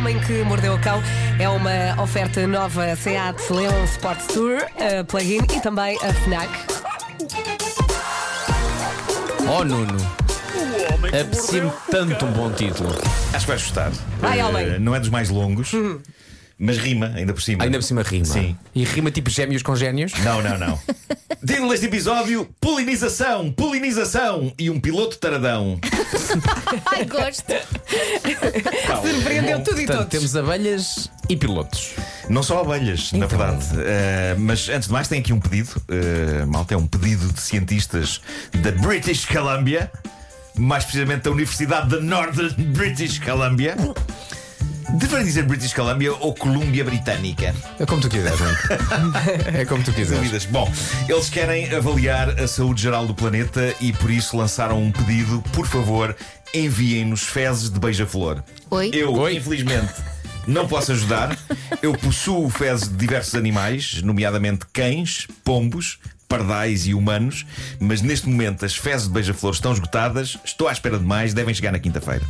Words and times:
Homem 0.00 0.18
que 0.20 0.42
Mordeu 0.44 0.72
o 0.76 0.78
Cão 0.80 1.02
é 1.38 1.46
uma 1.46 2.02
oferta 2.02 2.46
nova 2.46 2.96
SEAT 2.96 3.38
Leon 3.52 3.84
Sport 3.84 4.18
Tour, 4.32 4.56
a 4.78 5.04
plug-in 5.04 5.42
e 5.54 5.60
também 5.60 5.94
a 5.98 6.14
FNAC. 6.14 6.48
Oh, 9.46 9.62
Nuno. 9.62 9.98
Apetecia-me 11.06 11.70
tanto 11.90 12.24
um 12.24 12.32
bom 12.32 12.50
título. 12.50 12.88
Acho 13.34 13.40
que 13.44 13.50
vais 13.52 13.62
gostar. 13.62 13.90
Vai, 14.20 14.40
Eh, 14.40 14.44
homem. 14.46 14.78
não 14.80 14.94
é 14.94 15.00
dos 15.00 15.10
mais 15.10 15.28
longos, 15.28 15.70
mas 16.60 16.76
rima, 16.76 17.10
ainda 17.16 17.32
por 17.32 17.40
cima. 17.42 17.64
Ainda 17.64 17.78
por 17.78 17.82
cima 17.84 18.02
rima. 18.02 18.26
Sim. 18.26 18.54
E 18.74 18.84
rima 18.84 19.10
tipo 19.10 19.30
gêmeos 19.30 19.62
com 19.62 19.74
gênios. 19.74 20.12
Não, 20.22 20.42
não, 20.42 20.58
não. 20.58 20.78
Título 21.46 21.70
deste 21.70 21.86
episódio: 21.86 22.46
Polinização, 22.60 23.50
polinização 23.50 24.52
e 24.58 24.68
um 24.68 24.78
piloto 24.78 25.16
taradão. 25.16 25.80
Ai, 26.86 27.06
gosto. 27.06 27.44
Surpreendeu 29.02 29.58
bom, 29.58 29.64
tudo 29.64 29.80
e 29.80 29.86
Portanto, 29.86 29.96
todos. 30.10 30.10
temos 30.10 30.36
abelhas 30.36 31.10
e 31.30 31.36
pilotos. 31.36 31.94
Não 32.28 32.42
só 32.42 32.60
abelhas, 32.60 33.10
na 33.12 33.24
Então. 33.24 33.38
verdade. 33.38 33.66
Eh, 33.78 34.36
mas 34.38 34.68
antes 34.68 34.86
de 34.88 34.92
mais, 34.92 35.08
tem 35.08 35.20
aqui 35.20 35.32
um 35.32 35.40
pedido. 35.40 35.70
Uh, 35.88 36.46
malta, 36.46 36.74
é 36.74 36.76
um 36.76 36.86
pedido 36.86 37.32
de 37.32 37.40
cientistas 37.40 38.20
da 38.62 38.70
British 38.72 39.24
Columbia, 39.24 39.90
mais 40.56 40.84
precisamente 40.84 41.22
da 41.22 41.30
Universidade 41.30 41.88
da 41.88 42.00
Northern 42.00 42.52
British 42.66 43.18
Columbia. 43.18 43.76
Deveria 44.94 45.24
dizer 45.24 45.44
British 45.44 45.72
Columbia 45.72 46.12
ou 46.14 46.34
Colômbia 46.34 46.84
Britânica? 46.84 47.54
É 47.78 47.86
como 47.86 48.00
tu 48.00 48.08
quiseres. 48.08 48.38
É 49.54 49.64
como 49.64 49.82
tu 49.82 49.92
quiseres. 49.92 50.18
Dúvidas. 50.22 50.44
Bom, 50.46 50.70
eles 51.08 51.28
querem 51.28 51.72
avaliar 51.74 52.40
a 52.40 52.46
saúde 52.48 52.82
geral 52.82 53.06
do 53.06 53.14
planeta 53.14 53.74
e 53.80 53.92
por 53.92 54.10
isso 54.10 54.36
lançaram 54.36 54.82
um 54.82 54.90
pedido. 54.90 55.42
Por 55.52 55.66
favor, 55.66 56.16
enviem-nos 56.54 57.22
fezes 57.22 57.70
de 57.70 57.78
beija-flor. 57.78 58.42
Oi? 58.70 58.90
Eu, 58.92 59.12
Oi. 59.14 59.36
infelizmente, 59.36 59.92
não 60.46 60.66
posso 60.66 60.92
ajudar. 60.92 61.36
Eu 61.82 61.92
possuo 61.94 62.48
fezes 62.50 62.88
de 62.88 62.96
diversos 62.96 63.34
animais, 63.34 64.02
nomeadamente 64.02 64.66
cães, 64.72 65.26
pombos. 65.44 65.98
Pardais 66.28 66.86
e 66.86 66.94
humanos, 66.94 67.44
mas 67.80 68.02
neste 68.02 68.28
momento 68.28 68.64
as 68.64 68.76
fezes 68.76 69.08
de 69.08 69.12
beija-flor 69.12 69.52
estão 69.52 69.72
esgotadas. 69.72 70.38
Estou 70.44 70.68
à 70.68 70.72
espera 70.72 70.96
de 70.96 71.04
mais, 71.04 71.34
devem 71.34 71.52
chegar 71.52 71.72
na 71.72 71.80
quinta-feira. 71.80 72.24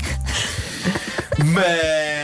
Mas. 1.45 2.11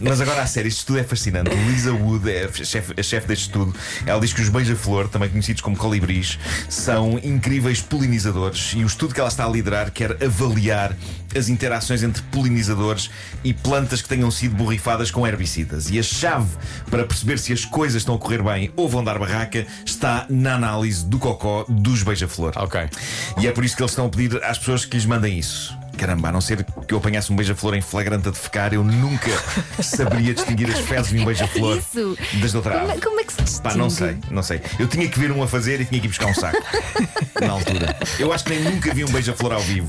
Mas 0.00 0.20
agora 0.20 0.42
a 0.42 0.46
sério, 0.46 0.68
este 0.68 0.78
estudo 0.78 1.00
é 1.00 1.04
fascinante. 1.04 1.50
Lisa 1.50 1.92
Wood 1.92 2.30
é 2.30 2.44
a 2.44 2.64
chefe, 2.64 2.94
a 2.96 3.02
chefe 3.02 3.26
deste 3.26 3.46
estudo. 3.46 3.74
Ela 4.06 4.20
diz 4.20 4.32
que 4.32 4.40
os 4.40 4.48
beija-flor, 4.48 5.08
também 5.08 5.28
conhecidos 5.28 5.60
como 5.60 5.76
colibris, 5.76 6.38
são 6.68 7.18
incríveis 7.18 7.80
polinizadores 7.80 8.74
e 8.76 8.84
o 8.84 8.86
estudo 8.86 9.12
que 9.12 9.20
ela 9.20 9.28
está 9.28 9.44
a 9.44 9.48
liderar 9.48 9.90
quer 9.90 10.22
avaliar 10.22 10.96
as 11.36 11.48
interações 11.48 12.02
entre 12.02 12.22
polinizadores 12.22 13.10
e 13.42 13.52
plantas 13.52 14.00
que 14.00 14.08
tenham 14.08 14.30
sido 14.30 14.54
borrifadas 14.54 15.10
com 15.10 15.26
herbicidas. 15.26 15.90
E 15.90 15.98
a 15.98 16.02
chave 16.02 16.56
para 16.90 17.04
perceber 17.04 17.38
se 17.38 17.52
as 17.52 17.64
coisas 17.64 18.02
estão 18.02 18.14
a 18.14 18.18
correr 18.18 18.42
bem 18.42 18.72
ou 18.76 18.88
vão 18.88 19.02
dar 19.02 19.18
barraca 19.18 19.66
está 19.84 20.26
na 20.30 20.54
análise 20.54 21.04
do 21.04 21.18
cocó 21.18 21.64
dos 21.68 22.02
beija-flor. 22.02 22.52
Ok. 22.56 22.88
E 23.40 23.46
é 23.46 23.52
por 23.52 23.64
isso 23.64 23.76
que 23.76 23.82
eles 23.82 23.92
estão 23.92 24.06
a 24.06 24.08
pedir 24.08 24.42
às 24.44 24.58
pessoas 24.58 24.84
que 24.84 24.96
lhes 24.96 25.06
mandem 25.06 25.38
isso. 25.38 25.76
Caramba, 25.98 26.28
a 26.28 26.32
não 26.32 26.40
ser 26.40 26.64
que 26.86 26.94
eu 26.94 26.98
apanhasse 26.98 27.32
um 27.32 27.36
beija-flor 27.36 27.74
em 27.74 27.80
flagrante 27.80 28.28
a 28.28 28.30
defecar, 28.30 28.72
eu 28.72 28.84
nunca 28.84 29.30
saberia 29.82 30.32
distinguir 30.32 30.70
as 30.70 30.78
fezes 30.78 31.10
de 31.10 31.18
um 31.18 31.24
beija-flor 31.24 31.82
das 32.40 32.50
de 32.52 32.56
outra 32.56 32.78
Como, 32.80 32.92
é- 32.92 32.98
como 33.00 33.20
é 33.20 33.24
que 33.24 33.32
se 33.32 33.42
distingue? 33.42 33.62
Pá, 33.68 33.74
não 33.74 33.90
sei, 33.90 34.16
não 34.30 34.42
sei. 34.42 34.60
Eu 34.78 34.86
tinha 34.86 35.08
que 35.08 35.18
ver 35.18 35.32
um 35.32 35.42
a 35.42 35.48
fazer 35.48 35.80
e 35.80 35.84
tinha 35.84 36.00
que 36.00 36.06
ir 36.06 36.08
buscar 36.10 36.26
um 36.26 36.34
saco. 36.34 36.56
na 37.40 37.50
altura. 37.52 37.96
Eu 38.18 38.32
acho 38.32 38.44
que 38.44 38.50
nem 38.50 38.62
nunca 38.62 38.94
vi 38.94 39.04
um 39.04 39.08
beija-flor 39.10 39.52
ao 39.52 39.60
vivo. 39.60 39.88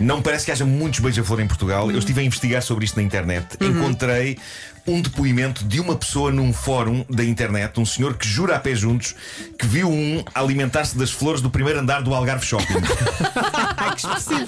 Não 0.00 0.18
me 0.18 0.22
parece 0.22 0.44
que 0.44 0.52
haja 0.52 0.64
muitos 0.64 1.00
beija-flor 1.00 1.40
em 1.40 1.46
Portugal. 1.46 1.90
Eu 1.90 1.98
estive 1.98 2.20
a 2.20 2.24
investigar 2.24 2.62
sobre 2.62 2.84
isto 2.84 2.96
na 2.96 3.02
internet. 3.02 3.56
Encontrei 3.60 4.38
um 4.86 5.00
depoimento 5.00 5.64
de 5.64 5.80
uma 5.80 5.94
pessoa 5.94 6.32
num 6.32 6.52
fórum 6.52 7.04
da 7.08 7.24
internet, 7.24 7.78
um 7.78 7.86
senhor 7.86 8.14
que 8.14 8.26
jura 8.26 8.56
a 8.56 8.58
pé 8.58 8.74
juntos 8.74 9.14
que 9.58 9.66
viu 9.66 9.88
um 9.88 10.24
alimentar-se 10.34 10.98
das 10.98 11.10
flores 11.10 11.40
do 11.40 11.48
primeiro 11.48 11.78
andar 11.78 12.02
do 12.02 12.12
Algarve 12.14 12.44
Shopping. 12.44 12.74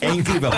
É 0.01 0.09
incrível. 0.11 0.51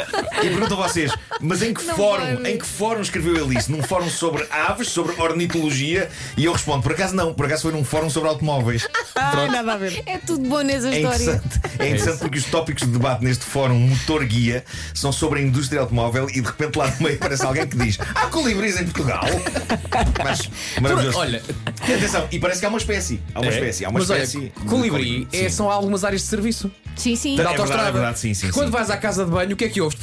E 0.43 0.49
pergunto 0.49 0.75
a 0.75 0.77
vocês, 0.77 1.13
mas 1.41 1.61
em 1.61 1.75
que 1.75 1.85
Não 1.85 1.97
fórum, 1.97 2.47
em 2.47 2.57
que 2.57 2.65
fórum 2.65 3.01
escreveu 3.01 3.37
ele 3.37 3.59
isso? 3.59 3.71
Num 3.71 3.83
fórum 3.83 4.09
sobre 4.09 4.47
aves, 4.51 4.89
sobre 4.89 5.21
ornitologia? 5.21 6.09
E 6.37 6.45
eu 6.45 6.53
respondo, 6.53 6.83
por 6.83 6.93
acaso 6.93 7.15
não, 7.15 7.35
por 7.35 7.47
acaso 7.47 7.63
foi 7.63 7.73
num 7.73 7.85
fórum 7.85 8.09
sobre 8.09 8.29
automóveis. 8.29 8.89
Ai, 9.17 9.49
nada 9.49 9.73
a 9.73 9.77
ver. 9.77 10.03
É 10.07 10.19
tudo 10.19 10.49
bom 10.49 10.61
nessa 10.63 10.89
É 10.89 10.97
história. 11.01 11.23
interessante, 11.23 11.61
é 11.79 11.89
interessante 11.89 12.19
porque 12.19 12.39
os 12.39 12.45
tópicos 12.45 12.83
de 12.87 12.93
debate 12.93 13.25
neste 13.25 13.45
fórum 13.45 13.79
motor 13.79 14.25
guia 14.25 14.65
são 14.95 15.11
sobre 15.11 15.41
a 15.41 15.43
indústria 15.43 15.81
automóvel 15.81 16.29
e 16.31 16.41
de 16.41 16.47
repente 16.47 16.77
lá 16.79 16.89
no 16.91 17.03
meio 17.03 17.17
aparece 17.17 17.45
alguém 17.45 17.67
que 17.67 17.77
diz 17.77 17.99
Há 18.15 18.27
colibris 18.27 18.81
em 18.81 18.85
Portugal? 18.85 19.25
Mas 20.23 20.49
maravilhoso. 20.81 21.19
Olha, 21.19 21.43
E 21.89 21.93
atenção, 21.95 22.29
e 22.31 22.39
parece 22.39 22.61
que 22.61 22.67
há 22.67 22.69
uma 22.69 22.79
espécie. 22.79 23.21
Há 23.35 23.41
uma 23.41 23.51
é? 23.51 23.55
espécie, 23.55 23.85
há 23.85 23.89
uma 23.89 23.99
mas 23.99 24.11
olha, 24.11 24.23
espécie. 24.23 24.53
colibri 24.69 25.27
é, 25.33 25.49
são 25.49 25.71
algumas 25.71 26.05
áreas 26.05 26.23
de 26.23 26.29
serviço 26.29 26.71
Sim, 26.97 27.15
sim. 27.17 27.35
É 27.35 27.37
da 27.37 27.43
verdade, 27.51 27.61
autostrada. 27.61 27.89
é 27.89 27.93
verdade, 27.93 28.19
sim, 28.19 28.35
sim, 28.35 28.51
Quando 28.51 28.67
sim. 28.67 28.73
vais 28.73 28.91
à 28.91 28.97
casa 28.97 29.25
de 29.25 29.31
banho, 29.31 29.53
o 29.53 29.57
que 29.57 29.65
é 29.65 29.69
que 29.69 29.81
ouves? 29.81 29.99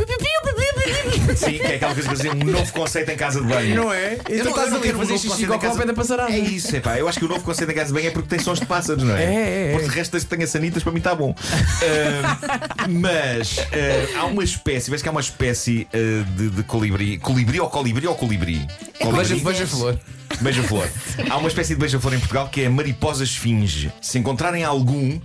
Sim, 1.35 1.53
que 1.57 1.63
é 1.63 1.75
aquela 1.75 1.93
coisa 1.93 2.09
de 2.09 2.15
fazer 2.15 2.29
um 2.31 2.35
novo 2.51 2.71
conceito 2.73 3.09
em 3.11 3.15
casa 3.17 3.41
de 3.41 3.47
banho. 3.47 3.75
Não 3.75 3.93
é? 3.93 4.13
Eu 4.29 4.35
Então 4.39 4.45
não- 4.45 4.51
estás 4.51 4.71
eu 4.71 4.77
a 4.77 4.81
quero 4.81 4.97
um 4.97 5.01
fazer 5.01 5.17
xixi 5.17 5.41
em 5.41 5.45
a 5.45 5.47
copa 5.49 5.59
casa- 5.67 5.85
da 5.85 5.93
passarada. 5.93 6.31
É 6.31 6.37
isso, 6.39 6.75
é 6.75 6.79
pá. 6.79 6.97
Eu 6.97 7.07
acho 7.07 7.19
que 7.19 7.25
o 7.25 7.27
novo 7.27 7.41
conceito 7.43 7.71
em 7.71 7.75
casa 7.75 7.87
de 7.87 7.93
banho 7.93 8.07
é 8.07 8.11
porque 8.11 8.27
tem 8.29 8.39
sons 8.39 8.59
de 8.59 8.65
pássaros, 8.65 9.03
não 9.03 9.15
é? 9.15 9.23
É, 9.23 9.27
é, 9.27 9.69
é. 9.69 9.71
Porque 9.73 9.89
de 9.89 9.95
resto, 9.95 10.11
desde 10.11 10.27
que 10.29 10.35
tenha 10.35 10.47
sanitas, 10.47 10.83
para 10.83 10.91
mim 10.91 10.99
está 10.99 11.15
bom. 11.15 11.35
Ah, 11.85 12.87
mas 12.89 13.57
ah, 13.59 14.19
há 14.19 14.25
uma 14.25 14.43
espécie, 14.43 14.89
vês 14.89 15.01
que 15.01 15.07
há 15.07 15.11
uma 15.11 15.21
espécie 15.21 15.87
ah, 15.93 16.25
de, 16.37 16.49
de 16.49 16.63
colibri. 16.63 17.17
Colibri 17.17 17.59
ou 17.59 17.69
colibri 17.69 18.07
ou 18.07 18.15
colibri? 18.15 18.55
Veja, 18.99 19.11
Colibri. 19.11 19.39
veja 19.39 19.67
flor. 19.67 19.99
Beija-flor. 20.43 20.87
Há 21.29 21.37
uma 21.37 21.47
espécie 21.47 21.73
de 21.73 21.79
beija-flor 21.79 22.13
em 22.13 22.19
Portugal 22.19 22.49
que 22.49 22.61
é 22.61 22.65
a 22.65 22.69
mariposa 22.69 23.23
esfinge. 23.23 23.91
Se 24.01 24.19
encontrarem 24.19 24.63
algum 24.63 25.19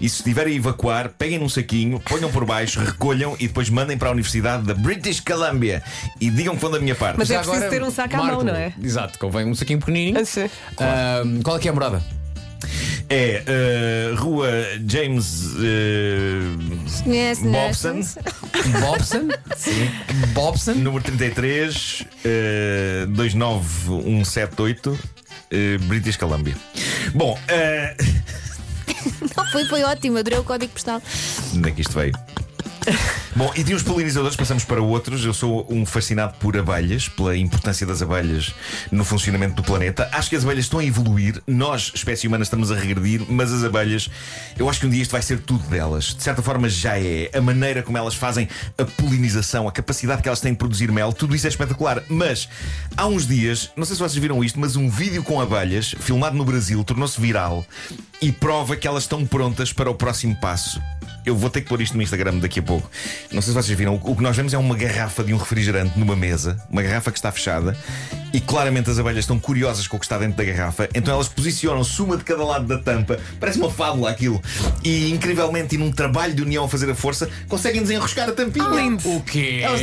e 0.00 0.08
se 0.08 0.16
estiverem 0.16 0.54
a 0.54 0.56
evacuar, 0.56 1.10
peguem 1.16 1.38
num 1.38 1.48
saquinho, 1.48 2.00
ponham 2.00 2.30
por 2.30 2.44
baixo, 2.44 2.80
recolham 2.80 3.36
e 3.38 3.46
depois 3.46 3.70
mandem 3.70 3.96
para 3.96 4.08
a 4.08 4.12
Universidade 4.12 4.64
da 4.64 4.74
British 4.74 5.20
Columbia 5.20 5.80
e 6.20 6.28
digam 6.28 6.56
que 6.56 6.60
vão 6.60 6.72
da 6.72 6.80
minha 6.80 6.96
parte. 6.96 7.18
Mas 7.18 7.30
é 7.30 7.36
preciso 7.36 7.56
agora, 7.56 7.70
ter 7.70 7.82
um 7.84 7.90
saco 7.90 8.16
à 8.16 8.22
mão, 8.24 8.42
não 8.42 8.54
é? 8.54 8.74
Exato, 8.82 9.18
convém 9.18 9.46
um 9.46 9.54
saquinho 9.54 9.78
pequenininho. 9.78 10.18
Ah, 10.18 10.24
sim. 10.24 10.50
Qual 11.44 11.56
é 11.56 11.60
que 11.60 11.68
é 11.68 11.70
a 11.70 11.74
morada? 11.74 12.02
É 13.16 13.44
ah, 13.46 14.16
Rua 14.18 14.50
James 14.88 15.54
ah, 15.54 17.04
Conhece, 17.04 17.46
não 17.46 17.54
é? 17.54 17.66
Bobson, 17.68 18.00
Bobson? 18.80 19.28
Sim. 19.56 19.88
Bobson? 20.32 20.74
número 20.74 21.04
33, 21.04 22.06
ah, 22.24 23.06
29178, 23.06 24.98
ah, 24.98 25.56
British 25.86 26.16
Columbia. 26.16 26.56
Bom, 27.14 27.38
ah, 27.48 27.94
Não, 29.36 29.46
foi, 29.52 29.64
foi 29.66 29.84
ótimo, 29.84 30.18
adorei 30.18 30.40
o 30.40 30.44
código 30.44 30.72
postal. 30.72 31.00
Onde 31.54 31.68
é 31.68 31.72
que 31.72 31.82
isto 31.82 31.92
veio? 31.92 32.14
Bom, 33.34 33.52
e 33.56 33.62
de 33.62 33.74
uns 33.74 33.82
polinizadores 33.82 34.36
passamos 34.36 34.64
para 34.64 34.80
outros. 34.80 35.24
Eu 35.24 35.34
sou 35.34 35.66
um 35.70 35.84
fascinado 35.84 36.34
por 36.38 36.56
abelhas, 36.56 37.08
pela 37.08 37.36
importância 37.36 37.86
das 37.86 38.02
abelhas 38.02 38.54
no 38.90 39.04
funcionamento 39.04 39.56
do 39.56 39.62
planeta. 39.62 40.08
Acho 40.12 40.30
que 40.30 40.36
as 40.36 40.44
abelhas 40.44 40.64
estão 40.64 40.80
a 40.80 40.84
evoluir. 40.84 41.42
Nós, 41.46 41.92
espécie 41.94 42.26
humana, 42.26 42.42
estamos 42.42 42.70
a 42.70 42.76
regredir, 42.76 43.22
mas 43.28 43.52
as 43.52 43.64
abelhas, 43.64 44.10
eu 44.58 44.68
acho 44.68 44.80
que 44.80 44.86
um 44.86 44.90
dia 44.90 45.02
isto 45.02 45.12
vai 45.12 45.22
ser 45.22 45.40
tudo 45.40 45.64
delas. 45.68 46.14
De 46.14 46.22
certa 46.22 46.42
forma, 46.42 46.68
já 46.68 46.98
é. 46.98 47.30
A 47.34 47.40
maneira 47.40 47.82
como 47.82 47.98
elas 47.98 48.14
fazem 48.14 48.48
a 48.78 48.84
polinização, 48.84 49.66
a 49.66 49.72
capacidade 49.72 50.22
que 50.22 50.28
elas 50.28 50.40
têm 50.40 50.52
de 50.52 50.58
produzir 50.58 50.90
mel, 50.92 51.12
tudo 51.12 51.34
isso 51.34 51.46
é 51.46 51.50
espetacular. 51.50 52.02
Mas 52.08 52.48
há 52.96 53.06
uns 53.06 53.26
dias, 53.26 53.70
não 53.76 53.84
sei 53.84 53.96
se 53.96 54.02
vocês 54.02 54.20
viram 54.20 54.42
isto, 54.44 54.58
mas 54.60 54.76
um 54.76 54.88
vídeo 54.88 55.22
com 55.22 55.40
abelhas, 55.40 55.94
filmado 55.98 56.36
no 56.36 56.44
Brasil, 56.44 56.82
tornou-se 56.84 57.20
viral 57.20 57.64
e 58.20 58.32
prova 58.32 58.76
que 58.76 58.86
elas 58.86 59.04
estão 59.04 59.26
prontas 59.26 59.72
para 59.72 59.90
o 59.90 59.94
próximo 59.94 60.36
passo. 60.36 60.80
Eu 61.26 61.36
vou 61.36 61.48
ter 61.48 61.62
que 61.62 61.68
pôr 61.68 61.80
isto 61.80 61.96
no 61.96 62.02
Instagram 62.02 62.38
daqui 62.38 62.60
a 62.60 62.62
pouco. 62.62 62.73
Não 63.32 63.42
sei 63.42 63.52
se 63.52 63.62
vocês 63.62 63.78
viram. 63.78 64.00
O 64.02 64.16
que 64.16 64.22
nós 64.22 64.36
vemos 64.36 64.54
é 64.54 64.58
uma 64.58 64.76
garrafa 64.76 65.22
de 65.24 65.32
um 65.34 65.36
refrigerante 65.36 65.98
numa 65.98 66.16
mesa, 66.16 66.62
uma 66.70 66.82
garrafa 66.82 67.10
que 67.10 67.18
está 67.18 67.30
fechada, 67.32 67.76
e 68.32 68.40
claramente 68.40 68.90
as 68.90 68.98
abelhas 68.98 69.20
estão 69.20 69.38
curiosas 69.38 69.86
com 69.86 69.96
o 69.96 70.00
que 70.00 70.06
está 70.06 70.18
dentro 70.18 70.36
da 70.36 70.44
garrafa, 70.44 70.88
então 70.94 71.14
elas 71.14 71.28
posicionam-se 71.28 72.00
uma 72.02 72.16
de 72.16 72.24
cada 72.24 72.44
lado 72.44 72.66
da 72.66 72.78
tampa, 72.78 73.18
parece 73.38 73.58
uma 73.58 73.70
fábula 73.70 74.10
aquilo, 74.10 74.42
e 74.82 75.10
incrivelmente, 75.10 75.74
e 75.74 75.78
num 75.78 75.90
trabalho 75.92 76.34
de 76.34 76.42
união 76.42 76.64
a 76.64 76.68
fazer 76.68 76.90
a 76.90 76.94
força, 76.94 77.28
conseguem 77.48 77.82
desenroscar 77.82 78.28
a 78.28 78.32
tampinha. 78.32 78.64
O 79.04 79.20
quê? 79.22 79.60
Elas 79.62 79.80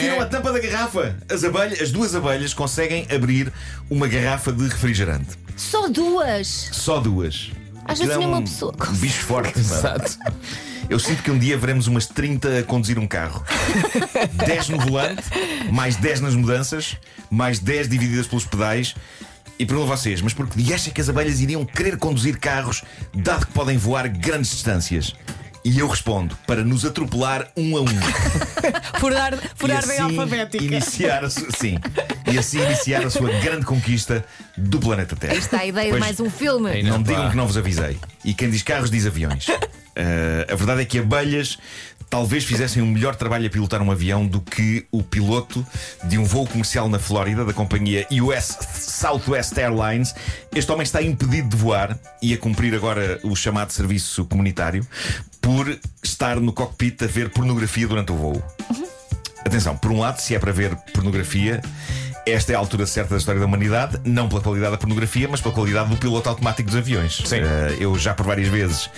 tiram 0.00 0.20
a 0.20 0.26
tampa 0.26 0.52
da 0.52 0.58
garrafa. 0.58 1.16
As, 1.28 1.44
abelhas, 1.44 1.80
as 1.80 1.90
duas 1.90 2.14
abelhas 2.14 2.54
conseguem 2.54 3.06
abrir 3.14 3.52
uma 3.88 4.06
garrafa 4.06 4.52
de 4.52 4.62
refrigerante. 4.64 5.38
Só 5.56 5.88
duas. 5.88 6.68
Só 6.72 7.00
duas. 7.00 7.50
Às 7.84 7.98
vezes 7.98 8.14
é 8.14 8.18
nem 8.18 8.26
uma 8.26 8.38
um 8.38 8.44
pessoa 8.44 8.74
Bicho 8.92 9.24
forte. 9.24 9.52
pá. 9.52 9.60
Exato. 9.60 10.18
Eu 10.90 10.98
sinto 10.98 11.22
que 11.22 11.30
um 11.30 11.38
dia 11.38 11.56
veremos 11.56 11.86
umas 11.86 12.04
30 12.04 12.58
a 12.58 12.62
conduzir 12.64 12.98
um 12.98 13.06
carro. 13.06 13.44
10 14.44 14.70
no 14.70 14.78
volante, 14.78 15.22
mais 15.70 15.94
10 15.94 16.20
nas 16.20 16.34
mudanças, 16.34 16.96
mais 17.30 17.60
10 17.60 17.88
divididas 17.88 18.26
pelos 18.26 18.44
pedais. 18.44 18.96
E 19.56 19.64
pergunto 19.64 19.92
a 19.92 19.96
vocês, 19.96 20.20
mas 20.20 20.34
por 20.34 20.48
que 20.48 20.74
acha 20.74 20.90
que 20.90 21.00
as 21.00 21.08
abelhas 21.08 21.40
iriam 21.40 21.64
querer 21.64 21.96
conduzir 21.96 22.40
carros, 22.40 22.82
dado 23.14 23.46
que 23.46 23.52
podem 23.52 23.78
voar 23.78 24.08
grandes 24.08 24.50
distâncias? 24.50 25.14
E 25.64 25.78
eu 25.78 25.86
respondo: 25.86 26.36
para 26.44 26.64
nos 26.64 26.84
atropelar 26.84 27.46
um 27.56 27.76
a 27.76 27.82
um. 27.82 27.84
Por, 28.98 29.16
ar, 29.16 29.34
por 29.56 29.70
e 29.70 29.72
ordem 29.72 29.98
assim 29.98 30.18
alfabética. 30.18 30.62
Iniciar 30.62 31.24
a 31.24 31.30
sua, 31.30 31.48
sim. 31.56 31.78
E 32.30 32.38
assim 32.38 32.60
iniciar 32.60 33.02
a 33.06 33.08
sua 33.08 33.30
grande 33.40 33.64
conquista 33.64 34.22
do 34.58 34.78
planeta 34.78 35.16
Terra. 35.16 35.34
Está 35.36 35.60
a 35.60 35.66
ideia 35.66 35.86
de 35.86 35.90
Pois- 35.92 36.00
mais 36.00 36.20
um 36.20 36.28
filme. 36.28 36.82
Não 36.82 37.02
digam 37.02 37.30
que 37.30 37.36
não 37.36 37.46
vos 37.46 37.56
avisei. 37.56 37.98
E 38.22 38.34
quem 38.34 38.50
diz 38.50 38.62
carros 38.62 38.90
diz 38.90 39.06
aviões. 39.06 39.46
Eh, 40.00 40.46
a 40.50 40.54
verdade 40.54 40.80
é 40.80 40.84
que 40.86 40.98
abelhas 40.98 41.58
talvez 42.08 42.42
fizessem 42.44 42.82
um 42.82 42.86
melhor 42.86 43.14
trabalho 43.14 43.46
a 43.46 43.50
pilotar 43.50 43.82
um 43.82 43.90
avião 43.90 44.26
do 44.26 44.40
que 44.40 44.86
o 44.90 45.02
piloto 45.02 45.64
de 46.04 46.16
um 46.16 46.24
voo 46.24 46.46
comercial 46.46 46.88
na 46.88 46.98
Flórida 46.98 47.44
da 47.44 47.52
companhia 47.52 48.06
US 48.22 48.56
Southwest 48.72 49.56
Airlines. 49.58 50.14
Este 50.54 50.72
homem 50.72 50.84
está 50.84 51.02
impedido 51.02 51.50
de 51.50 51.56
voar 51.56 51.98
e 52.22 52.32
a 52.32 52.38
cumprir 52.38 52.74
agora 52.74 53.20
o 53.22 53.36
chamado 53.36 53.72
serviço 53.72 54.24
comunitário 54.24 54.86
por 55.40 55.78
estar 56.02 56.40
no 56.40 56.52
cockpit 56.52 57.02
a 57.02 57.06
ver 57.06 57.28
pornografia 57.28 57.86
durante 57.86 58.10
o 58.10 58.16
voo. 58.16 58.42
Atenção, 59.44 59.76
por 59.76 59.90
um 59.90 60.00
lado, 60.00 60.18
se 60.18 60.34
é 60.34 60.38
para 60.38 60.52
ver 60.52 60.74
pornografia, 60.94 61.60
esta 62.30 62.52
é 62.52 62.56
a 62.56 62.58
altura 62.58 62.86
certa 62.86 63.10
da 63.10 63.18
história 63.18 63.40
da 63.40 63.46
humanidade, 63.46 64.00
não 64.04 64.28
pela 64.28 64.40
qualidade 64.40 64.72
da 64.72 64.78
pornografia, 64.78 65.28
mas 65.28 65.40
pela 65.40 65.54
qualidade 65.54 65.90
do 65.90 65.96
piloto 65.96 66.28
automático 66.28 66.68
dos 66.68 66.76
aviões. 66.76 67.20
Sim. 67.24 67.36
Eh, 67.40 67.76
eu 67.80 67.96
já 67.98 68.14
por 68.14 68.26
várias 68.26 68.48
vezes, 68.48 68.90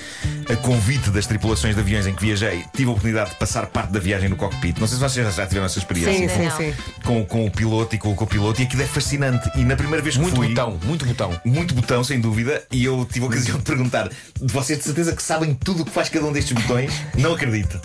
a 0.48 0.56
convite 0.56 1.10
das 1.10 1.26
tripulações 1.26 1.74
de 1.74 1.80
aviões 1.80 2.06
em 2.06 2.14
que 2.14 2.22
viajei, 2.22 2.64
tive 2.74 2.88
a 2.88 2.92
oportunidade 2.92 3.30
de 3.30 3.36
passar 3.36 3.66
parte 3.66 3.92
da 3.92 4.00
viagem 4.00 4.28
no 4.28 4.36
cockpit. 4.36 4.78
Não 4.78 4.86
sei 4.86 4.98
se 4.98 5.02
vocês 5.02 5.34
já 5.34 5.46
tiveram 5.46 5.66
essa 5.66 5.78
experiência. 5.78 6.28
Sim, 6.28 6.28
sim, 6.28 6.50
sim. 6.50 6.74
Com, 7.04 7.24
com 7.24 7.46
o 7.46 7.50
piloto 7.50 7.94
e 7.94 7.98
com 7.98 8.12
o 8.12 8.14
copiloto, 8.14 8.60
e 8.60 8.64
aquilo 8.64 8.82
é 8.82 8.86
fascinante. 8.86 9.50
E 9.56 9.64
na 9.64 9.76
primeira 9.76 10.02
vez 10.02 10.16
que 10.16 10.22
Muito 10.22 10.36
fui. 10.36 10.48
botão, 10.48 10.78
muito 10.84 11.04
botão. 11.06 11.40
Muito 11.44 11.74
botão, 11.74 12.04
sem 12.04 12.20
dúvida, 12.20 12.62
e 12.70 12.84
eu 12.84 13.06
tive 13.10 13.24
a 13.24 13.28
ocasião 13.28 13.58
de 13.58 13.64
perguntar: 13.64 14.10
vocês 14.40 14.78
de 14.78 14.84
certeza 14.84 15.14
que 15.14 15.22
sabem 15.22 15.54
tudo 15.54 15.82
o 15.82 15.84
que 15.84 15.90
faz 15.90 16.08
cada 16.08 16.26
um 16.26 16.32
destes 16.32 16.52
botões? 16.52 16.92
Não 17.16 17.34
acredito. 17.34 17.80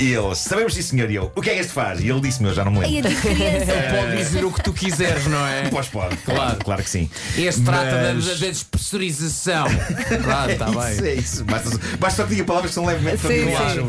E 0.00 0.12
eles, 0.12 0.38
sabemos 0.38 0.74
sim, 0.74 0.82
senhor. 0.82 1.10
E 1.10 1.16
eu, 1.16 1.32
o 1.34 1.42
que 1.42 1.50
é 1.50 1.54
que 1.54 1.60
este 1.60 1.72
faz? 1.72 2.00
E 2.00 2.08
ele 2.08 2.20
disse-me, 2.20 2.48
eu 2.48 2.54
já 2.54 2.64
não 2.64 2.70
me 2.70 2.78
Ai, 2.84 2.90
lembro. 2.90 3.10
a 3.10 3.14
criança. 3.20 3.72
Pode 3.96 4.16
dizer 4.16 4.44
o 4.44 4.52
que 4.52 4.62
tu 4.62 4.72
quiseres, 4.72 5.26
não 5.26 5.44
é? 5.46 5.68
Pois 5.70 5.88
pode, 5.88 6.16
claro, 6.18 6.56
Claro. 6.64 6.82
que 6.84 6.88
sim. 6.90 7.10
Este 7.36 7.62
trata 7.62 7.90
da, 8.02 8.14
Mas- 8.14 8.24
da, 8.26 8.34
da 8.34 8.46
despressurização. 8.52 9.66
Claro, 10.22 10.52
está 10.52 10.68
Isso, 10.70 11.02
bem. 11.02 11.10
é 11.10 11.14
isso. 11.14 11.44
Basta, 11.44 11.70
basta 11.98 12.16
só 12.22 12.28
que 12.28 12.34
diga 12.34 12.44
palavras 12.44 12.70
que 12.70 12.74
são 12.74 12.86
levemente 12.86 13.18
Sim, 13.18 13.28
familiares. 13.28 13.72
sim. 13.82 13.88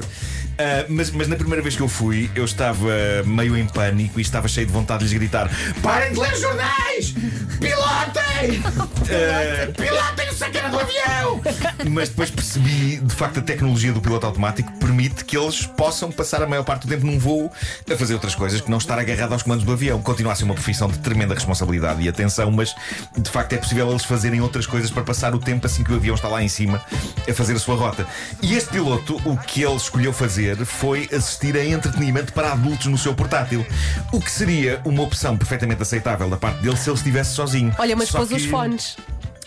Ah, 0.60 0.86
mas, 0.90 1.10
mas 1.12 1.30
na 1.30 1.38
primeira 1.38 1.62
vez 1.62 1.78
que 1.78 1.82
eu 1.82 1.88
fui, 1.88 2.30
eu 2.36 2.44
estava 2.44 3.24
meio 3.26 3.56
em 3.58 3.66
pânico 3.66 4.20
e 4.20 4.22
estava 4.22 4.46
cheio 4.50 4.68
de 4.68 4.74
vontade 4.74 5.06
de 5.06 5.06
lhes 5.06 5.18
gritar: 5.18 5.50
Parem 5.82 6.12
de 6.12 6.20
ler 6.20 6.36
jornais! 6.36 7.14
Pilotem! 7.62 8.62
Ah, 8.66 9.72
pilotem 9.78 10.30
o 10.30 10.34
sacana 10.34 10.68
do 10.68 10.80
avião! 10.82 11.42
Mas 11.90 12.10
depois 12.10 12.30
percebi, 12.30 12.98
de 12.98 13.16
facto, 13.16 13.40
a 13.40 13.42
tecnologia 13.42 13.94
do 13.94 14.02
piloto 14.02 14.26
automático 14.26 14.70
permite 14.80 15.24
que 15.24 15.38
eles 15.38 15.66
possam 15.66 16.12
passar 16.12 16.44
a 16.44 16.48
maior 16.48 16.64
parte 16.64 16.86
do 16.86 16.90
tempo 16.90 17.06
num 17.06 17.18
voo 17.18 17.50
a 17.90 17.96
fazer 17.96 18.14
outras 18.14 18.36
coisas 18.36 18.60
que 18.60 18.70
não 18.70 18.80
estar 18.80 19.00
agarrado 19.00 19.32
aos 19.32 19.44
comandos 19.44 19.64
do 19.64 19.72
avião. 19.72 20.02
Continua 20.02 20.34
a 20.34 20.36
ser 20.36 20.44
uma 20.44 20.56
profissão 20.56 20.90
de 20.90 21.00
tremenda 21.00 21.34
responsabilidade 21.34 22.02
e 22.02 22.10
atenção, 22.10 22.52
mas 22.52 22.76
de 23.18 23.30
facto 23.30 23.54
é 23.54 23.58
possível 23.58 23.90
eles 23.90 24.04
fazerem 24.04 24.42
outras 24.42 24.68
coisas 24.68 24.92
para 24.92 25.04
passar 25.04 25.34
o 25.34 25.40
tempo 25.40 25.66
assim 25.66 25.86
que 25.86 25.94
o 25.94 25.96
avião 25.96 26.16
está 26.16 26.28
lá 26.28 26.44
em 26.44 26.50
cima 26.50 26.82
a 27.30 27.34
fazer 27.34 27.54
a 27.54 27.60
sua 27.60 27.76
rota. 27.76 28.06
E 28.42 28.56
este 28.56 28.70
piloto, 28.72 29.22
o 29.24 29.38
que 29.38 29.64
ele 29.64 29.76
escolheu 29.76 30.12
fazer 30.12 30.49
foi 30.58 31.10
assistir 31.12 31.56
a 31.56 31.66
entretenimento 31.66 32.34
para 32.34 32.52
adultos 32.54 32.88
no 32.88 32.98
seu 32.98 33.14
portátil. 33.14 33.66
O 34.12 34.20
que 34.20 34.32
seria 34.32 34.82
uma 34.86 35.04
opção 35.04 35.38
perfeitamente 35.38 35.82
aceitável 35.82 36.30
da 36.30 36.38
parte 36.38 36.62
dele 36.62 36.78
se 36.78 36.90
ele 36.90 36.98
estivesse 36.98 37.32
sozinho. 37.34 37.74
Olha, 37.78 37.96
mas 37.96 38.10
Só 38.10 38.20
pôs 38.20 38.32
os 38.32 38.42
que- 38.44 38.48
fones. 38.50 38.98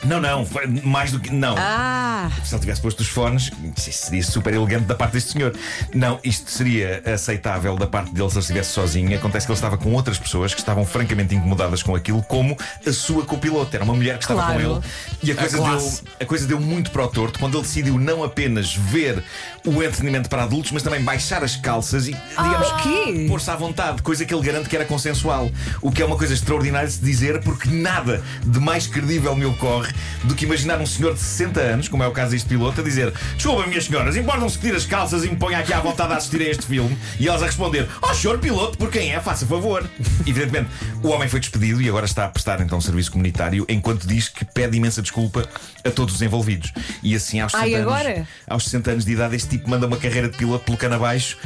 Não, 0.04 0.20
não, 0.20 0.46
mais 0.82 1.12
do 1.12 1.20
que. 1.20 1.32
Não. 1.32 1.54
Ah! 1.56 2.30
Se 2.44 2.54
ele 2.54 2.60
tivesse 2.60 2.80
posto 2.80 3.00
os 3.00 3.08
fones, 3.08 3.50
isso 3.76 4.06
seria 4.06 4.22
super 4.22 4.52
elegante 4.52 4.84
da 4.86 4.94
parte 4.94 5.12
deste 5.12 5.32
senhor. 5.32 5.54
Não, 5.94 6.18
isto 6.24 6.50
seria 6.50 7.02
aceitável 7.14 7.76
da 7.76 7.86
parte 7.86 8.12
dele 8.12 8.28
se 8.28 8.34
ele 8.36 8.40
estivesse 8.40 8.70
sozinho. 8.70 9.16
Acontece 9.16 9.46
que 9.46 9.52
ele 9.52 9.56
estava 9.56 9.78
com 9.78 9.92
outras 9.92 10.18
pessoas 10.18 10.52
que 10.54 10.60
estavam 10.60 10.84
francamente 10.84 11.34
incomodadas 11.34 11.82
com 11.82 11.94
aquilo, 11.94 12.22
como 12.24 12.56
a 12.86 12.92
sua 12.92 13.24
copiloto. 13.24 13.74
Era 13.74 13.84
uma 13.84 13.94
mulher 13.94 14.18
que 14.18 14.24
estava 14.24 14.42
Claro. 14.42 14.54
com 14.54 14.76
ele. 14.76 14.84
E 15.22 15.30
a 15.30 15.34
coisa, 15.36 15.56
deu, 15.56 15.66
classe. 15.66 16.02
a 16.20 16.24
coisa 16.24 16.46
deu 16.46 16.60
muito 16.60 16.90
para 16.90 17.04
o 17.04 17.08
torto 17.08 17.38
quando 17.38 17.56
ele 17.56 17.62
decidiu 17.62 17.98
não 17.98 18.24
apenas 18.24 18.74
ver 18.74 19.22
o 19.64 19.70
entretenimento 19.82 20.28
para 20.28 20.42
adultos, 20.42 20.72
mas 20.72 20.82
também 20.82 21.00
baixar 21.02 21.44
as 21.44 21.54
calças 21.56 22.08
e, 22.08 22.12
digamos, 22.12 22.68
o 22.68 22.76
quê? 22.78 23.26
pôr-se 23.28 23.50
à 23.50 23.54
vontade, 23.56 24.02
coisa 24.02 24.24
que 24.24 24.34
ele 24.34 24.42
garante 24.44 24.68
que 24.68 24.74
era 24.74 24.84
consensual. 24.84 25.50
O 25.80 25.92
que 25.92 26.02
é 26.02 26.04
uma 26.04 26.16
coisa 26.16 26.34
extraordinária 26.34 26.88
de 26.88 26.94
se 26.94 27.00
dizer, 27.00 27.40
porque 27.42 27.68
nada 27.70 28.22
de 28.44 28.58
mais 28.58 28.86
credível 28.86 29.36
me 29.36 29.44
ocorre 29.44 29.91
do 30.24 30.34
que 30.34 30.44
imaginar 30.44 30.80
um 30.80 30.86
senhor 30.86 31.14
de 31.14 31.20
60 31.20 31.60
anos, 31.60 31.88
como 31.88 32.02
é 32.02 32.06
o 32.06 32.12
caso 32.12 32.32
deste 32.32 32.48
piloto, 32.48 32.80
a 32.80 32.84
dizer: 32.84 33.12
Desculpa, 33.34 33.66
minhas 33.66 33.84
senhoras, 33.84 34.16
importam-se 34.16 34.58
que 34.58 34.66
tire 34.66 34.76
as 34.76 34.86
calças 34.86 35.24
e 35.24 35.28
me 35.28 35.36
ponha 35.36 35.58
aqui 35.58 35.72
à 35.72 35.80
vontade 35.80 36.12
a 36.12 36.16
assistir 36.16 36.40
a 36.42 36.50
este 36.50 36.66
filme? 36.66 36.96
E 37.18 37.28
elas 37.28 37.42
a 37.42 37.46
responder: 37.46 37.88
Oh, 38.00 38.14
senhor 38.14 38.38
piloto, 38.38 38.78
por 38.78 38.90
quem 38.90 39.12
é? 39.12 39.20
Faça 39.20 39.46
favor. 39.46 39.88
Evidentemente, 40.26 40.68
o 41.02 41.08
homem 41.08 41.28
foi 41.28 41.40
despedido 41.40 41.80
e 41.82 41.88
agora 41.88 42.06
está 42.06 42.24
a 42.24 42.28
prestar 42.28 42.60
então 42.60 42.80
serviço 42.80 43.12
comunitário, 43.12 43.64
enquanto 43.68 44.06
diz 44.06 44.28
que 44.28 44.44
pede 44.44 44.76
imensa 44.76 45.02
desculpa 45.02 45.48
a 45.84 45.90
todos 45.90 46.14
os 46.14 46.22
envolvidos. 46.22 46.72
E 47.02 47.14
assim, 47.14 47.40
aos 47.40 47.52
60 47.52 47.66
Ai, 47.66 47.74
anos, 47.74 48.28
aos 48.46 48.64
60 48.64 48.90
anos 48.90 49.04
de 49.04 49.12
idade, 49.12 49.36
este 49.36 49.48
tipo 49.48 49.68
manda 49.68 49.86
uma 49.86 49.96
carreira 49.96 50.28
de 50.28 50.36
piloto 50.36 50.64
pelo 50.64 50.76
cano 50.76 50.94
abaixo. 50.94 51.36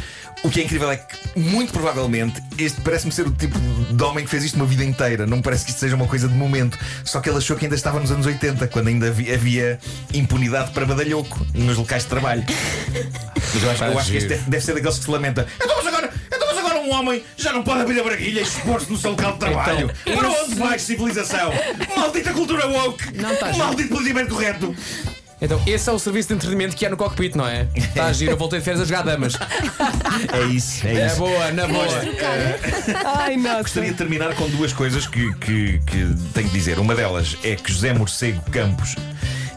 O 0.42 0.50
que 0.50 0.60
é 0.60 0.64
incrível 0.64 0.90
é 0.90 0.96
que, 0.96 1.38
muito 1.38 1.72
provavelmente, 1.72 2.42
este 2.58 2.80
parece-me 2.82 3.10
ser 3.10 3.26
o 3.26 3.32
tipo 3.32 3.58
de 3.58 4.02
homem 4.04 4.22
que 4.24 4.30
fez 4.30 4.44
isto 4.44 4.56
uma 4.56 4.66
vida 4.66 4.84
inteira. 4.84 5.26
Não 5.26 5.38
me 5.38 5.42
parece 5.42 5.64
que 5.64 5.70
isto 5.70 5.80
seja 5.80 5.96
uma 5.96 6.06
coisa 6.06 6.28
de 6.28 6.34
momento. 6.34 6.78
Só 7.04 7.20
que 7.20 7.28
ele 7.28 7.38
achou 7.38 7.56
que 7.56 7.64
ainda 7.64 7.74
estava 7.74 7.98
nos 7.98 8.10
anos 8.10 8.26
80, 8.26 8.35
quando 8.70 8.88
ainda 8.88 9.08
havia, 9.08 9.34
havia 9.34 9.78
impunidade 10.12 10.70
para 10.72 10.86
badalhoco 10.86 11.46
nos 11.54 11.76
locais 11.76 12.02
de 12.02 12.08
trabalho. 12.08 12.44
Mas 13.54 13.62
eu 13.62 13.70
acho, 13.70 13.84
eu 13.84 13.98
acho 13.98 14.10
que 14.10 14.16
este 14.16 14.28
deve, 14.36 14.60
ser 14.60 14.74
daqueles 14.74 14.98
que 14.98 15.04
se 15.04 15.10
lamenta. 15.10 15.46
Então, 15.56 15.76
mas 15.76 15.86
agora, 15.86 16.10
então, 16.26 16.48
mas 16.48 16.58
agora 16.58 16.78
um 16.80 16.92
homem 16.92 17.22
já 17.36 17.52
não 17.52 17.62
pode 17.62 17.82
abrir 17.82 18.00
a 18.00 18.04
braguilha 18.04 18.40
e 18.40 18.42
expor-se 18.42 18.90
no 18.90 18.98
seu 18.98 19.10
local 19.10 19.32
de 19.32 19.38
trabalho. 19.38 19.90
Então, 20.06 20.16
para 20.16 20.28
onde 20.30 20.54
vai, 20.54 20.78
civilização? 20.78 21.52
Maldita 21.96 22.32
cultura 22.32 22.66
woke! 22.66 23.16
Não 23.16 23.34
tá 23.36 23.52
Maldito 23.52 23.88
planeamento 23.88 24.34
correto! 24.34 24.76
Então, 25.40 25.60
esse 25.66 25.88
é 25.88 25.92
o 25.92 25.98
serviço 25.98 26.28
de 26.28 26.34
entretenimento 26.34 26.74
que 26.74 26.86
há 26.86 26.90
no 26.90 26.96
cockpit, 26.96 27.34
não 27.34 27.46
é? 27.46 27.66
Está 27.74 28.06
a 28.06 28.12
giro, 28.12 28.32
eu 28.32 28.36
voltei 28.38 28.58
de 28.58 28.64
férias 28.64 28.80
a 28.82 28.84
jogar 28.86 29.02
damas. 29.02 29.34
É 30.32 30.44
isso, 30.46 30.86
é 30.86 30.94
É 30.94 31.06
isso. 31.08 31.16
boa, 31.16 31.50
na 31.52 31.66
boa. 31.66 31.86
Ai, 33.18 33.36
nossa. 33.36 33.62
Gostaria 33.62 33.90
de 33.90 33.96
terminar 33.96 34.34
com 34.34 34.48
duas 34.48 34.72
coisas 34.72 35.06
que, 35.06 35.34
que, 35.34 35.78
que 35.86 36.14
tenho 36.32 36.48
que 36.48 36.54
dizer. 36.54 36.78
Uma 36.78 36.94
delas 36.94 37.36
é 37.44 37.54
que 37.54 37.70
José 37.70 37.92
Morcego 37.92 38.40
Campos 38.50 38.96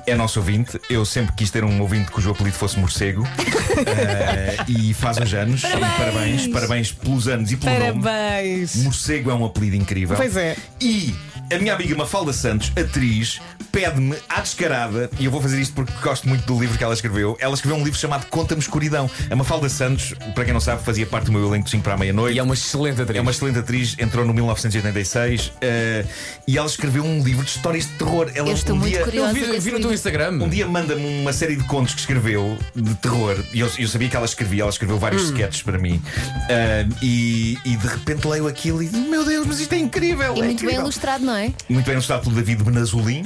é 0.05 0.15
nosso 0.15 0.39
ouvinte. 0.39 0.79
Eu 0.89 1.05
sempre 1.05 1.33
quis 1.35 1.49
ter 1.49 1.63
um 1.63 1.79
ouvinte 1.81 2.11
cujo 2.11 2.31
apelido 2.31 2.57
fosse 2.57 2.77
Morcego. 2.77 3.25
Eh, 3.79 4.57
e 4.67 4.93
faz 4.93 5.17
uns 5.19 5.33
anos. 5.33 5.61
Parabéns! 5.61 5.85
E 5.87 5.97
parabéns, 5.97 6.47
parabéns 6.47 6.91
pelos 6.91 7.27
anos 7.29 7.51
e 7.51 7.55
pelo 7.55 7.79
nome. 7.79 8.01
Parabéns. 8.03 8.75
Morcego 8.83 9.31
é 9.31 9.33
um 9.33 9.45
apelido 9.45 9.77
incrível. 9.77 10.17
Pois 10.17 10.35
é. 10.35 10.57
E 10.81 11.15
a 11.51 11.57
minha 11.57 11.73
amiga 11.73 11.95
Mafalda 11.95 12.31
Santos, 12.31 12.71
atriz, 12.75 13.41
pede-me 13.71 14.15
à 14.27 14.39
descarada, 14.41 15.09
e 15.19 15.25
eu 15.25 15.31
vou 15.31 15.41
fazer 15.41 15.59
isto 15.59 15.73
porque 15.73 15.91
gosto 16.01 16.27
muito 16.27 16.45
do 16.45 16.59
livro 16.59 16.77
que 16.77 16.83
ela 16.83 16.93
escreveu. 16.93 17.35
Ela 17.39 17.53
escreveu 17.53 17.77
um 17.79 17.83
livro 17.83 17.99
chamado 17.99 18.25
Conta-me 18.27 18.61
Escuridão. 18.61 19.09
A 19.29 19.35
Mafalda 19.35 19.67
Santos, 19.69 20.13
para 20.35 20.45
quem 20.45 20.53
não 20.53 20.59
sabe, 20.61 20.83
fazia 20.83 21.05
parte 21.05 21.25
do 21.25 21.31
meu 21.31 21.45
elenco 21.47 21.65
de 21.65 21.71
5 21.71 21.83
para 21.83 21.93
a 21.93 21.97
meia-noite. 21.97 22.35
E 22.35 22.39
é 22.39 22.43
uma 22.43 22.53
excelente 22.53 23.01
atriz. 23.01 23.17
É 23.17 23.21
uma 23.21 23.31
excelente 23.31 23.59
atriz, 23.59 23.95
entrou 23.99 24.25
no 24.25 24.33
1986 24.33 25.53
eh, 25.61 26.05
e 26.47 26.57
ela 26.57 26.67
escreveu 26.67 27.03
um 27.03 27.23
livro 27.23 27.43
de 27.43 27.51
histórias 27.51 27.85
de 27.85 27.93
terror. 27.93 28.29
Ela 28.35 28.49
Eu 28.49 28.53
estou 28.53 28.75
um 28.75 28.79
muito 28.79 28.91
dia, 28.93 29.03
curiosa. 29.03 29.37
Eu 29.37 29.53
vi, 29.53 29.59
vi 29.59 29.71
no 29.71 29.79
teu. 29.79 29.93
Instagram. 29.93 30.31
um 30.43 30.49
dia 30.49 30.67
manda-me 30.67 31.21
uma 31.21 31.33
série 31.33 31.55
de 31.55 31.63
contos 31.63 31.93
que 31.93 31.99
escreveu 32.01 32.57
de 32.75 32.93
terror 32.95 33.35
e 33.53 33.59
eu, 33.59 33.69
eu 33.77 33.87
sabia 33.87 34.07
que 34.07 34.15
ela 34.15 34.25
escrevia, 34.25 34.61
ela 34.61 34.69
escreveu 34.71 34.97
vários 34.97 35.23
Hum. 35.29 35.33
sketches 35.33 35.61
para 35.63 35.77
mim. 35.77 36.01
Eh, 36.49 36.85
e, 37.01 37.57
e 37.65 37.75
de 37.75 37.87
repente 37.87 38.27
leio 38.27 38.47
aquilo 38.47 38.81
e 38.83 38.87
digo: 38.87 39.09
Meu 39.09 39.25
Deus, 39.25 39.45
mas 39.47 39.59
isto 39.59 39.73
é 39.73 39.77
incrível! 39.77 40.27
E 40.35 40.39
é 40.39 40.43
muito 40.43 40.45
bem 40.45 40.51
incrível." 40.53 40.81
ilustrado, 40.81 41.25
não 41.25 41.35
é? 41.35 41.38
Muito 41.69 41.85
bem 41.85 41.93
ilustrado 41.93 42.23
pelo 42.23 42.35
David 42.35 42.63
Benazolin. 42.63 43.25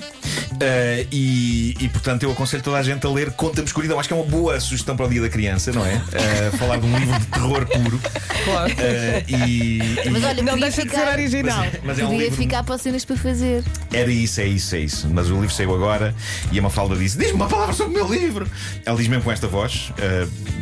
Eh, 0.59 1.05
e, 1.11 1.75
e, 1.79 1.89
portanto 1.89 2.23
eu 2.23 2.31
aconselho 2.31 2.63
toda 2.63 2.77
a 2.77 2.83
gente 2.83 3.05
a 3.05 3.09
ler 3.09 3.31
Conta-me 3.31 3.65
Escuridão. 3.67 3.99
Acho 3.99 4.07
que 4.07 4.13
é 4.13 4.17
uma 4.17 4.25
boa 4.25 4.59
sugestão 4.59 4.95
para 4.95 5.05
o 5.05 5.09
dia 5.09 5.21
da 5.21 5.29
criança, 5.29 5.71
não 5.71 5.85
é? 5.85 6.01
Eh, 6.13 6.51
falar 6.57 6.77
de 6.77 6.85
um 6.85 6.97
livro 6.97 7.19
de 7.19 7.25
terror 7.27 7.65
puro. 7.65 7.99
Claro. 8.45 8.73
Eh, 8.77 9.23
e, 9.27 9.79
Mas 10.11 10.23
olha, 10.23 10.43
Não 10.43 10.57
deixa 10.59 10.83
de 10.85 10.91
ser 10.91 11.07
original. 11.07 11.65
mas 11.83 11.99
é 11.99 12.03
um 12.05 12.09
podia 12.09 12.23
livro 12.25 12.37
ficar 12.37 12.63
para 12.63 12.77
cenas 12.77 13.03
para 13.05 13.15
fazer. 13.17 13.63
Era 13.91 14.11
isso, 14.11 14.41
é 14.41 14.45
isso, 14.47 14.75
é 14.75 14.79
isso. 14.79 15.07
Mas 15.09 15.29
o 15.29 15.33
livro 15.35 15.51
saiu 15.53 15.73
agora 15.73 16.13
e 16.51 16.59
a 16.59 16.61
Mafalda 16.61 16.95
disse: 16.95 17.17
Diz-me 17.17 17.33
uma 17.35 17.47
palavra 17.47 17.73
sobre 17.73 17.93
o 17.99 18.05
meu 18.05 18.13
livro. 18.13 18.47
Ela 18.85 18.97
diz 18.97 19.07
mesmo 19.07 19.23
com 19.23 19.31
esta 19.31 19.47
voz, 19.47 19.91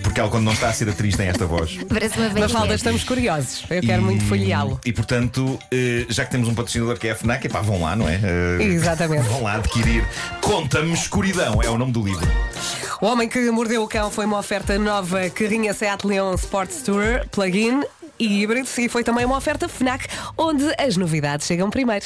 porque 0.03 0.19
ela, 0.19 0.29
quando 0.29 0.43
não 0.45 0.53
está 0.53 0.69
a 0.69 0.73
ser 0.73 0.89
atriz, 0.89 1.15
tem 1.15 1.27
esta 1.27 1.45
voz. 1.45 1.77
Parece 1.89 2.17
uma. 2.19 2.29
Mafalda, 2.41 2.75
estamos 2.75 3.03
curiosos. 3.03 3.63
Eu 3.69 3.81
quero 3.81 4.01
E- 4.01 4.05
muito 4.05 4.23
folheá-lo. 4.25 4.79
E 4.85 4.91
portanto, 4.93 5.59
já 6.09 6.25
que 6.25 6.31
temos 6.31 6.47
um 6.47 6.53
patrocinador 6.53 6.97
que 6.97 7.07
é 7.07 7.11
a 7.11 7.15
Fnac, 7.15 7.45
epá, 7.45 7.61
vão 7.61 7.81
lá, 7.81 7.95
não 7.95 8.07
é? 8.07 8.19
Exatamente. 8.59 9.23
Vão 9.27 9.43
lá 9.43 9.59
adquirir. 9.81 10.05
Conta-me 10.41 10.93
Escuridão, 10.93 11.61
é 11.61 11.69
o 11.69 11.77
nome 11.77 11.91
do 11.91 12.01
livro. 12.03 12.27
O 13.01 13.07
Homem 13.07 13.27
que 13.27 13.49
Mordeu 13.49 13.83
o 13.83 13.87
Cão 13.87 14.11
foi 14.11 14.25
uma 14.25 14.37
oferta 14.37 14.77
nova 14.77 15.29
carrinha 15.31 15.73
Seat 15.73 16.05
Leon 16.05 16.35
Sports 16.35 16.83
Tour, 16.83 17.25
plug-in 17.31 17.81
e 18.19 18.41
híbrido. 18.41 18.69
E 18.77 18.87
foi 18.87 19.03
também 19.03 19.25
uma 19.25 19.37
oferta 19.37 19.67
FNAC, 19.67 20.07
onde 20.37 20.65
as 20.77 20.95
novidades 20.97 21.47
chegam 21.47 21.69
primeiro. 21.69 22.05